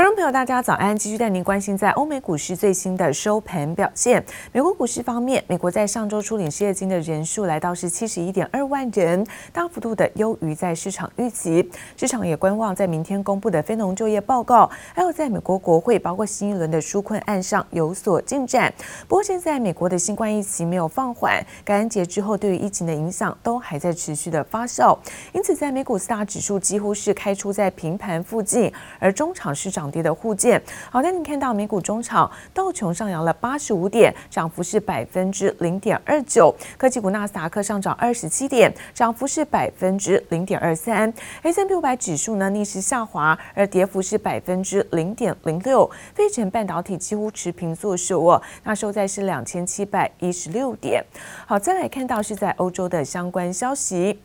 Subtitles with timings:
[0.00, 0.96] 观众朋友，大家早安！
[0.96, 4.24] 继续带您关心在欧美股市最新的收盘表现。
[4.50, 11.70] 美国股市方面，美国在上周初领失业金的人数来到是七十一点二万人，大幅度的优于在市场预期。
[11.98, 18.72] 市场也观望在明天公布的非农就业报告，还有在美国国会包括新一轮的纾困案上有所进展。
[19.06, 24.96] 不过，现在美国的新冠疫情没有放缓，感恩节之后对于疫情的影响都还在持续的发酵，
[25.34, 29.89] 因此在美股四大指数几乎是开出在平盘附近，而中场市场。
[29.90, 41.12] 跌的互见，好，那你看到美股中场道琼上扬了八十五点，涨幅是百分之零点二九；科技股纳斯达克上涨二十七点，涨幅是百分之零点二三。
[41.42, 45.90] S&P 五百指数呢逆势下滑，而跌幅是百分之零点零六。
[46.14, 51.04] 费城半导体几乎持平作收哦，那收在是两千七百一十六点。
[51.46, 54.20] 好，再来看到是在欧洲的相关消息。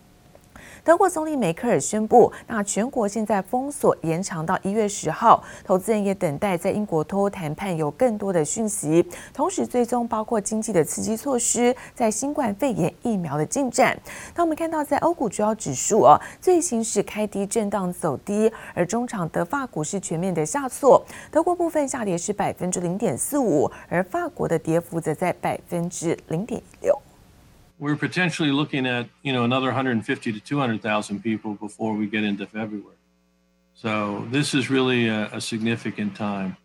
[0.86, 5.44] 德国总理梅克尔宣布，那全国现在封锁延长到一月十号。
[5.64, 9.04] 投资人也等待在英国脱欧谈判有更多的讯息，
[9.34, 13.98] 同时最终包括经济的刺激措施，在新冠肺炎疫苗的进展。
[14.36, 26.96] 那我们看到，在欧股主要指数哦，最新是开低震荡走低，而中场德法股市全面的下挫，德国部分下跌是百分之零点四五，而法国的跌幅则在百分之零点六。
[27.78, 32.96] We're potentially looking at you know another 150 to 200,000 people before we get into February.
[33.74, 36.58] So this is really a, a significant time.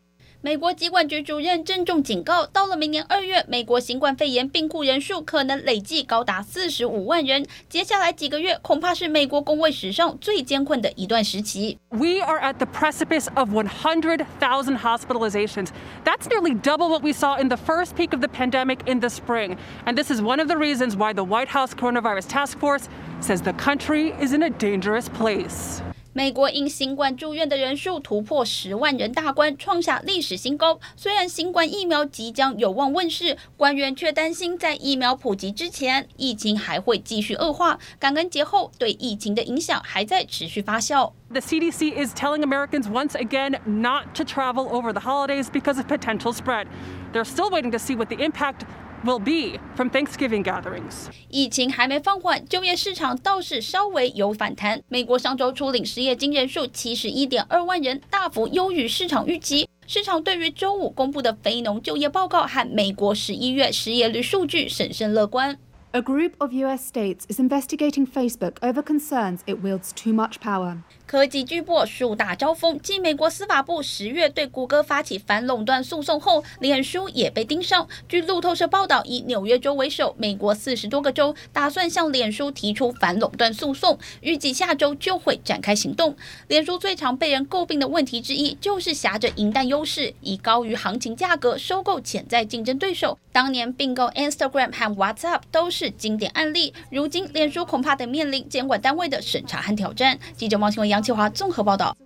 [0.42, 7.44] 美国疾管局主任郑重警告，到了明年二月，美国新冠肺炎病故人数可能累计高达四十五万人。
[7.68, 11.76] 接下来几个月，恐怕是美国公卫史上最艰困的一段时期。
[11.90, 15.68] We are at the precipice of 100,000 hospitalizations.
[16.06, 19.10] That's nearly double what we saw in the first peak of the pandemic in the
[19.10, 19.58] spring.
[19.84, 22.88] And this is one of the reasons why the White House Coronavirus Task Force
[23.20, 25.82] says the country is in a dangerous place.
[26.12, 30.80] 美国因新冠住院的人数突破十万人大关，创下历史新高。
[30.96, 37.78] 虽然新冠疫苗即将有望问世，官员却担心在疫苗普及之前，疫情还会继续恶化。
[38.00, 41.12] 感恩节后对疫情的影响还在持续发酵。
[41.30, 46.32] The CDC is telling Americans once again not to travel over the holidays because of potential
[46.32, 46.66] spread.
[47.12, 48.62] They're still waiting to see what the impact
[49.04, 51.06] will be from Thanksgiving gatherings.
[51.28, 54.82] 疫情还没放缓，就业市场倒是稍微有反弹。
[54.88, 59.68] 美国上周初领失业金人数七十一点二万人，大幅优于市场预期。
[59.86, 65.58] 市场对于周五公布的非农就业报告和美国十一月失业率数据审慎乐观。
[65.92, 66.88] A group of U.S.
[66.88, 70.76] states is investigating Facebook over concerns it wields too much power.
[71.10, 77.88] 科技巨擘树大招风，继美国司法部十月对谷歌发起反垄断诉讼后，脸书也被盯上。
[78.08, 86.14] 据路透社报道，以纽约州为首，美国四十多个州打算向脸书提出反垄断诉讼，预计下周就会展开行动。
[86.46, 93.18] 脸书最常被人诟病的问题之一，就是挟着银弹优势，以高于行情价格收购潜在竞争对手。
[93.32, 96.72] 当年并购 Instagram 和 WhatsApp 都是经典案例。
[96.90, 100.16] 如今，脸书恐怕得面临监管单位的审查和挑战。
[100.36, 100.99] 记者王新文、杨。
[101.00, 101.96] 清华综合报道。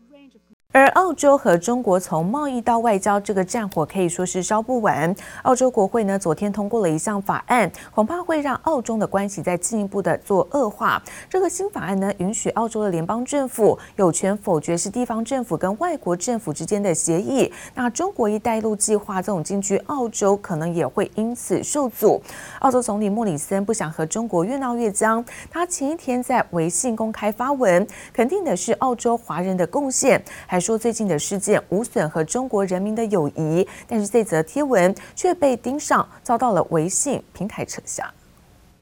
[0.74, 5.14] 而澳洲和中国从贸易到外交这个战火可以说是烧不完。
[5.44, 11.00] 澳洲国会呢昨天通过了一项法案，恐怕会让澳中的关系再进一步的做恶化。
[11.30, 17.52] 这个新法案呢允许澳洲的联邦政府有权否决是地方政府跟外国政府之间的协议。
[17.72, 22.20] 那中国一带一路计划这种进军澳洲可能也会因此受阻。
[22.58, 30.63] 澳洲总理莫里森不想和中国越闹越僵，他前一天在微信公开发文，肯定的是澳洲华人的贡献，还。
[30.64, 38.10] 说最近的事件无损和中国人民的友谊，但是这则贴文却被盯上，遭到了微信平台撤下。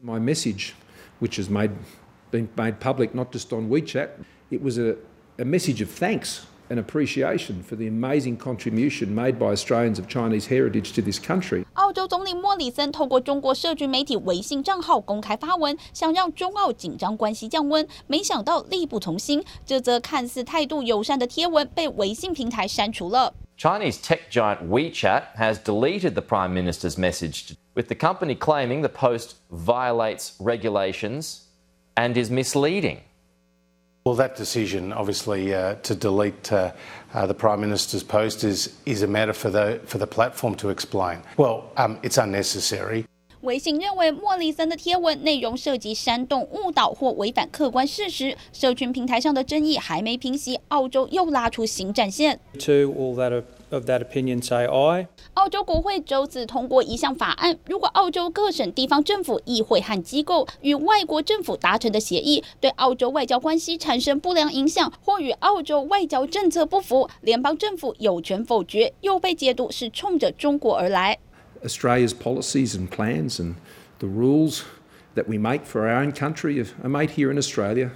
[0.01, 0.71] My message,
[1.21, 1.73] which has made
[2.31, 4.11] been made public not just on WeChat,
[4.51, 4.95] it was a
[5.39, 6.43] a message of thanks.
[6.72, 11.64] An appreciation for the amazing contribution made by Australians of Chinese heritage to this country.
[11.76, 19.42] 澳洲总理莫里森透过中国社群媒体微信账号公开发文，想让中澳紧张关系降温，没想到力不从心。
[19.66, 23.34] 这则看似态度友善的贴文被微信平台删除了。
[23.58, 29.36] Chinese tech giant WeChat has deleted the Prime Minister's message, with the company claiming the post
[29.50, 31.44] violates regulations
[31.96, 32.98] and is misleading.
[34.06, 36.72] Well, that decision, obviously, uh, to delete uh,
[37.14, 40.70] uh, the Prime Minister's post is, is a matter for the, for the platform to
[40.70, 41.20] explain.
[41.36, 43.04] Well, um, it's unnecessary.
[43.42, 52.40] 微信认为莫里森的贴文内容涉及煽动、误导或违反客观事实，社群平台上的争议还没平息，澳洲又拉出新战线。
[52.60, 55.08] To all that of that opinion say aye.
[55.34, 71.20] 澳洲国会周四通过一项法案，如果澳洲各省地方政府议会和机构与外国政府达成的协议对澳洲外交关系产生不良影响，或与澳洲外交政策不符，联邦政府有权否决，又被解读是冲着中国而来。
[71.64, 73.56] Australia's policies and plans and
[74.00, 74.62] the rules
[75.16, 77.92] that we make for our own country are made here in Australia,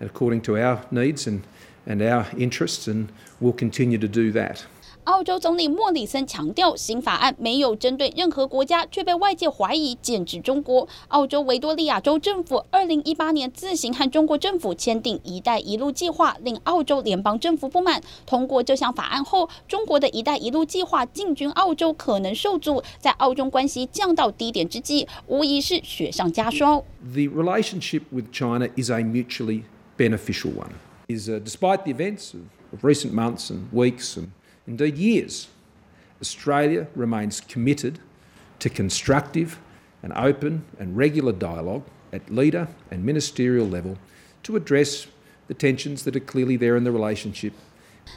[0.00, 1.40] according to our needs and
[1.84, 3.08] and our interests, and
[3.40, 4.64] we'll continue to do that.
[5.07, 10.85] 澳洲总理莫里森强调，新法案没有针对任何国家，却被外界怀疑剑指中国。
[11.07, 18.03] 澳洲维多利亚州政府二零一八年自行和中国政府签订“一带一路”计划，令澳洲联邦政府不满。
[18.25, 26.83] 通过这项法案后，中国的一带一路计划进军澳洲可能受阻，在澳中关系降到低点之际，无疑是雪上加霜。
[27.13, 29.61] The relationship with China is a mutually
[29.97, 30.71] beneficial one.
[31.07, 32.33] Is despite the events
[32.73, 34.27] of recent months and weeks and
[34.66, 35.46] Indeed, years,
[36.20, 37.94] Australia remains committed
[38.60, 39.56] to constructive
[40.02, 41.82] and open and regular dialogue
[42.12, 43.96] at leader and ministerial level
[44.44, 45.06] to address
[45.48, 47.52] the tensions that are clearly there in the relationship.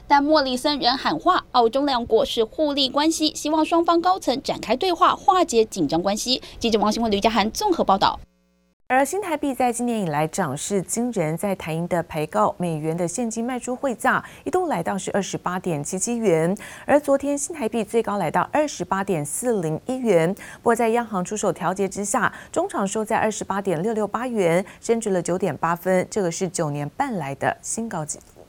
[0.08, 6.42] 但莫里森仍喊话，澳中两国是互利关系，希望双方高层展开对话，化解紧张关系。
[6.60, 8.20] 记者王新文、吕家涵综合报道。
[8.93, 16.53] 而新台币在今年以来涨势惊人，在台银的陪告，美元的现金卖出汇价一度来到是二十八点七七元，
[16.85, 20.35] 而昨天新台币最高来到二十八点四零一元。
[20.35, 28.43] 不过在央行出手调节之下，中场收在二十八点六六八元，升值了九点八分，这个是九年半来的新高纪录。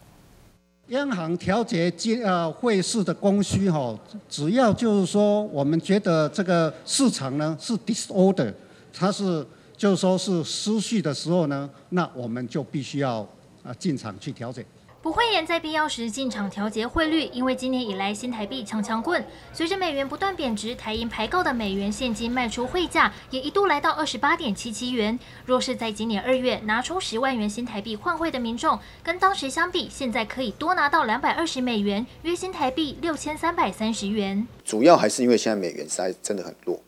[0.87, 3.95] 央行调节金呃汇市的供需哈，
[4.27, 8.51] 只要就是说，我们觉得这个市场呢是 disorder，
[8.91, 9.45] 它是。
[9.81, 13.27] 就说是失序的时候呢，那我们就必须要
[13.63, 14.63] 啊进场去调整。
[15.01, 25.17] 不会言在必要时进场调节汇率，因为今年以来新台币强强滚，随着美元不断贬值，台银排告的美元现金卖出汇价也一度来到二十八点七七元。
[25.47, 34.47] 若是在今年二月拿出十万元新台币换汇的民众，跟当时相比，现在可以多拿到两百二十美元，约新台币六千三百三十元。
[34.63, 36.79] 主要还是因为现在美元实在真的很弱。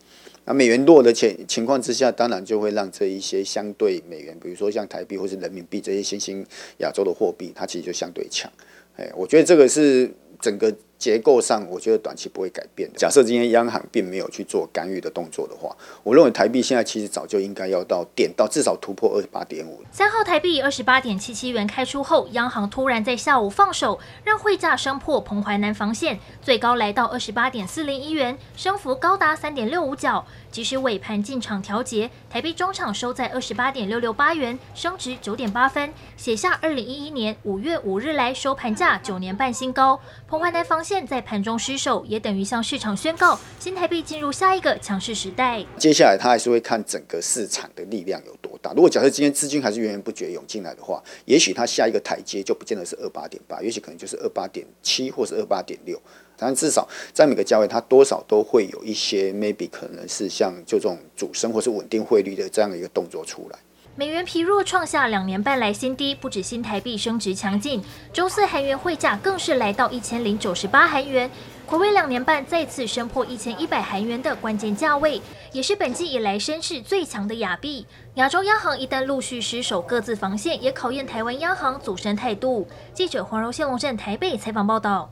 [0.45, 6.45] 那美元弱的情情况之下，当然就会让这一些相对美元，比如说像台币或是人民币这些新兴
[6.79, 8.51] 亚洲的货币，它其实就相对强。
[8.97, 10.73] 哎，我觉得这个是整个。
[11.03, 12.97] 结构上，我觉得短期不会改变的。
[12.97, 19.81] 假设今天央行并没有去做干预的动作的话，我认为台币现在其实早就应该要到点到至少突破二十八点五。
[19.91, 30.25] 三号台币二十八点七七元开出后，央行突然在下午放手，让汇价升破彭淮南防线，最高来到二十八点四零一元，升幅高达三点六五角。
[30.53, 39.99] 即使尾盘进场调节，台币中场收在二十八点六六八元，升值九点八分，写下二零一一年五月五日来收盘价九年半新高。
[40.27, 40.93] 彭淮南防线。
[41.07, 45.65] 在盘中失守，也等于向市场宣告新台币进入下一个强势时代。
[45.77, 48.71] 接下来，他还是会看整个市场的力量有多大。
[48.73, 55.99] 如果假设今天资金还是源源不绝涌进来的话，也许他下一个台阶就不见得是二八点八，也许可能就是二八点七，或是二八点六。
[56.37, 63.59] 但至少在每个价位，它多少都会有一些 maybe 可能是像就这种主升或是稳定汇率的这样的一个动作出来。
[63.95, 67.79] 美元疲弱，创下两年半来新低，不止新台币升值强劲，
[68.11, 71.29] 周四韩元汇价更是来到一千零九十八韩元，
[71.67, 75.21] 回违两年半再次升破一千一百韩元的关键价位，
[75.51, 77.85] 也是本季以来升势最强的亚币。
[78.15, 82.67] 亚洲央行一旦陆续失守各自防线，也考验台湾央行组成态度。
[82.95, 85.07] 记者黄柔谢龙镇台北采访报道。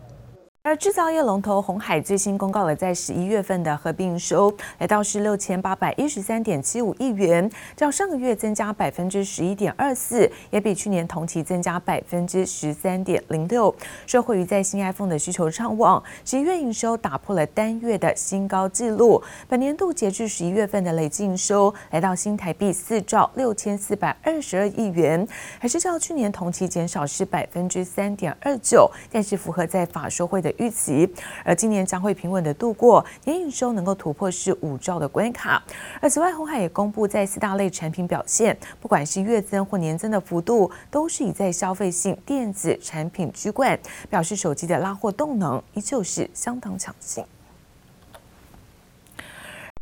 [0.64, 13.74] 而制造业龙头鸿海最新公告了，在十一月份的合并收来到是六千八百一十三点七五亿元，较上个月增加百分之十一点二四，也比去年同期增加百分之十三点零六。
[14.06, 19.20] 受惠于在新 iPhone 的需求畅旺，十一月营收打破了单月的新高纪录。
[19.50, 25.28] 本年度截至十一月份的累计营收来到新台币四兆六千四百二十二亿元，
[25.58, 30.51] 还是较去年同期减少是百分之三点二九，但是符合在法说会的。
[30.58, 31.10] 预期，
[31.44, 35.62] 而今年将会平稳的度过，年营收能够突破是五兆的关卡。
[36.00, 43.80] 而此外，红海也公布在四大类产品表现，不管是月增或年增的幅度，都是以在消费性电子产品居冠，
[44.10, 47.24] 表示手机的拉货动能依旧是相当强劲。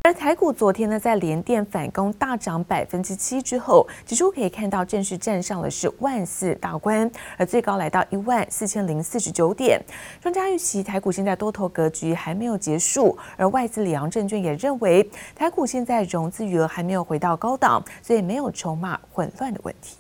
[0.02, 9.78] 而台股昨天呢，在联电反攻大涨百分之七之后，指数可以看到正式站上的是万四大关，而最高来到一万四千零四十九点。
[10.22, 19.98] 专家预期台股现在多头格局还没有结束，而外资里昂证券也认为台股现在融资余额还没有回到高档，所以没有筹码混乱的问题。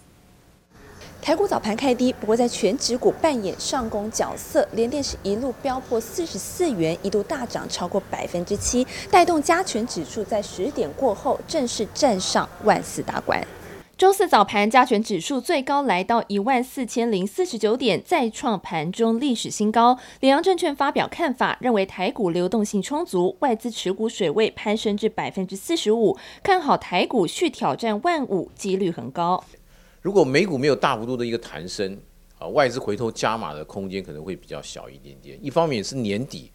[1.22, 13.46] 台股早盘开低，不过在全指股扮演上攻角色，联电是一路飙破四十四元，一度大涨超过百分之七，带动加权指数在十点过后正式站上万四大关。
[13.98, 20.00] 周四早盘加权指数最高来到一万四千零四十九点，再创盘中历史新高。
[20.22, 29.44] 里昂证券发表看法，认为台股流动性充足，外资持股水位攀升至百分之四十五，看好台股续挑战万五，几率很高。
[30.02, 31.98] 如果美股没有大幅度的一个弹升，
[32.38, 35.38] 啊，外资回头加码的空间可能会比较小一点点。
[35.42, 36.52] 一方面是年底，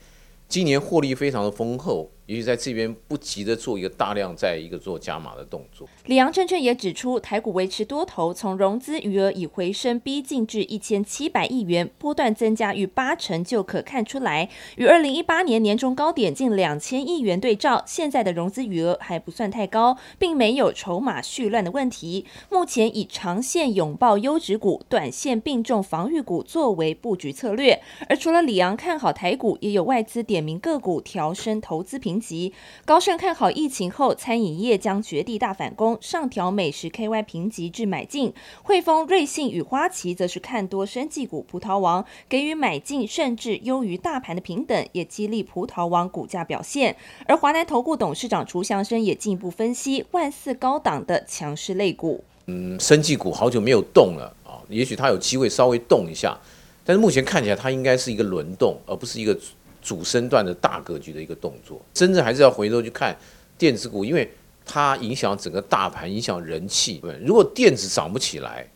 [0.48, 2.10] 今年获利非常的丰厚。
[2.26, 5.86] 也许在这边不急着做一个大量在一个做加码的动作。
[6.06, 14.48] 里昂证券也指出，台股维持多头，从融资余额已回升逼近至一千七百亿元，波段增加逾八成就可看出来。
[14.76, 22.24] 与二零一八年年中高点近两千亿元对照，现在的融资余额还不算太高，并没有筹码蓄乱的问题。
[22.50, 27.82] 目前以长线拥抱优质股，短线并重防御股作为布局策略。
[28.08, 32.52] 而除了里昂看好台股，也有外资点名个股调升投资评评级，
[32.84, 38.32] 高盛看好疫情后餐饮业将绝地大反攻，上调美食 KY 评级至买进。
[38.62, 46.96] 汇丰、瑞信与花旗则是看多生技股葡萄王，给予买进甚至优于大盘的评等，也激励葡萄王股价表现。
[47.26, 52.22] 而华南投顾董事长楚祥生也进一步分析万四高档的强势类股。
[52.46, 56.38] 嗯，生技股好久没有动了啊，也许它有机会稍微动一下，
[56.84, 59.36] 但是目前看起来它应该是一个轮动，而不是一个。
[59.84, 63.16] 主升段的大格局的一个动作，真正还是要回头去看
[63.56, 64.28] 电子股，因为
[64.64, 67.00] 它影响整个大盘，影响人气。
[67.24, 68.66] 如果电子涨不起来，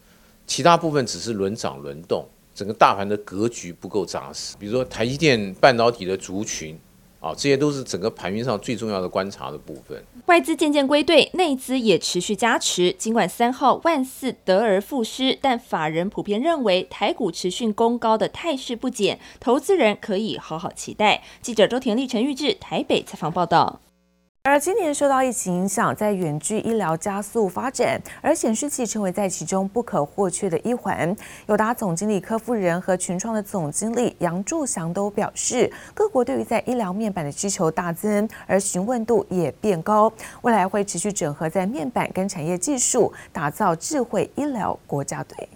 [0.47, 2.25] 其他部分只是轮涨轮动，
[2.55, 4.55] 整个大盘的格局不够扎实。
[4.61, 6.79] 比如说台积电半导体的族群。
[7.21, 10.01] 啊，这些都是整个盘面上最重要的观察的部分。
[10.27, 12.93] 外资渐渐归队，内资也持续加持。
[12.93, 21.25] 尽管三号万四得而复失，但法人普遍认为台股持续攻高的态势不减，投资人可以好好期待。
[21.43, 23.81] 记者周田丽、陈玉志台北采访报道。
[24.49, 31.15] 而今年受到疫情影响，在远距医疗加速发展，而显示器成为在其中不可或缺的一环。
[31.49, 45.47] 友达总经理柯夫人和群创的总经理杨柱祥都表示，各国对于在医疗面板的需求大增，而询问度也变高，未来会持续整合在面板跟产业技术，打造智慧医疗国家队。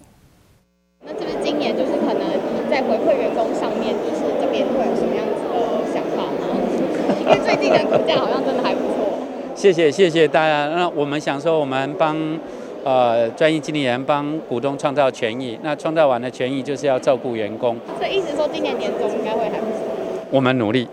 [1.01, 4.92] 那是不是今年就是可能在回馈员工上面，就是这边会
[7.23, 7.31] 吗？
[7.31, 9.07] 因为最近的股价好像真的还不错。
[9.55, 10.67] 谢谢谢谢大家。
[10.75, 12.17] 那我们想说，我们帮
[12.83, 15.57] 呃专业经理人帮股东创造权益。
[15.61, 17.77] 那创造完的权益就是要照顾员工。
[17.97, 19.83] 所以意思说，今年年终应该会还不错。
[20.29, 20.87] 我们努力，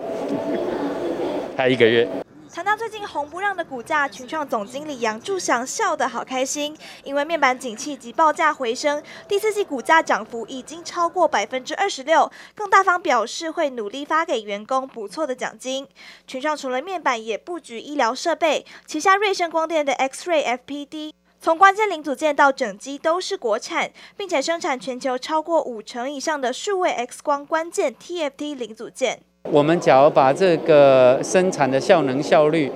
[1.56, 2.06] 还有一个月。
[2.52, 15.86] 谈到最近红不让的股价，群创总经理杨柱祥笑得好开心，因为面板景气及报价回升，第四季股价涨幅已经超过百分之二十六，更大方表示会努力发给员工不错的奖金。
[16.26, 29.22] 群创除了面板，也布局医疗设备，旗下瑞声光电的 X-ray FPD，从关键零组件到整机都是国产，并且生产全球超过五成以上的数位 X 光关键 TFT 零组件。
[29.44, 32.70] 我们假如把这个生产的效能效率，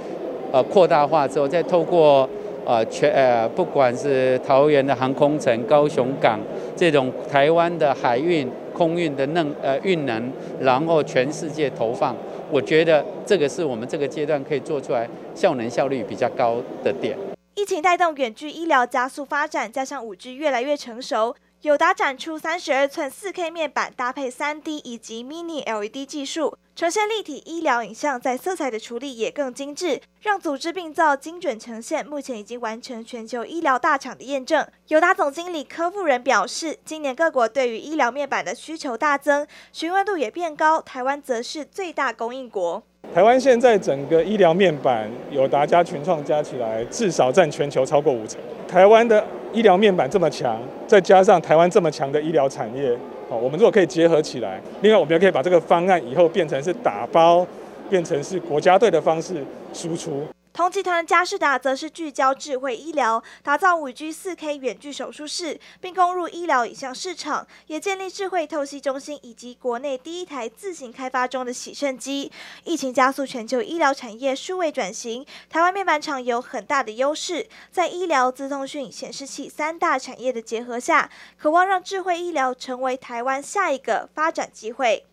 [0.51, 2.29] 呃，扩大化之后，再透过
[2.65, 6.41] 呃全呃不管是桃园的航空城、高雄港
[6.75, 12.17] 这种台湾的海运、空运的能呃运能，然后全世界投放，
[12.51, 17.17] 我觉得这个是我们这个阶段可以做出来效能效率比较高的点。
[17.55, 21.35] 疫情带动远距医疗加速发展，加上五 G 越来越成熟。
[21.65, 32.07] 友达展出三十二寸四 K 面板，搭配三 D 以及 Mini LED 技术，呈现立体医疗影像，在色彩的处理也更精致，让组织病灶精准呈现。
[32.07, 34.67] 目前已经完成全球医疗大厂的验证。
[34.89, 42.83] 友达总经理柯富仁表示，今年各国对于医疗面板的需求大增，询问度也变高，台湾则是最大供应国。
[43.15, 48.39] 台湾现在整个医疗面板，友达加群创加起来，至少占全球超过五成。
[48.69, 52.91] 台湾的医疗面板这么强，再加上台湾这么强的医疗产业，
[53.31, 57.47] 好，我们如果可以结合起来，另外我们也可以把这个方案以后变成是打包，
[57.89, 59.35] 变成是国家队的方式
[59.73, 60.25] 输出。
[60.55, 72.31] 同集团的佳士达则是聚焦智慧医疗，打造五 G 四 K 远距手术室，并攻入医疗影像市场，也建立智慧透析中心以及国内第一台自行开发中的洗肾机。
[72.63, 85.05] 疫情加速全球医疗产业数位转型，台湾面板厂有很大的优势，在医疗、资通讯、显示器三大产业的结合下，渴望让智慧医疗成为台湾下一个发展机会。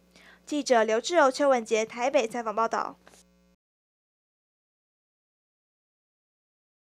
[0.45, 2.95] 记者刘志柔、邱文杰台北采访报道。